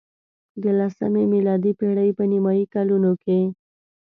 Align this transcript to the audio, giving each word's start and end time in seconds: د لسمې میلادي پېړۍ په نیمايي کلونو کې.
د 0.61 0.63
لسمې 0.79 1.23
میلادي 1.33 1.71
پېړۍ 1.79 2.09
په 2.17 2.23
نیمايي 2.31 2.65
کلونو 2.73 3.11
کې. 3.23 3.39